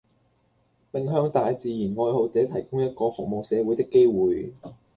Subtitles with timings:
[0.91, 4.51] 並向大自然愛好者提供一個服務社會的機會